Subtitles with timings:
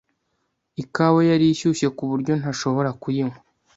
[0.83, 3.37] Ikawa yari ishyushye kuburyo ntashobora kuyinywa.